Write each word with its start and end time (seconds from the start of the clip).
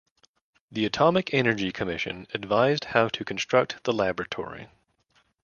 The 0.71 0.83
Atomic 0.85 1.31
Energy 1.31 1.71
Commission 1.71 2.25
advised 2.33 2.85
how 2.85 3.07
to 3.09 3.23
construct 3.23 3.83
the 3.83 3.93
laboratory. 3.93 4.67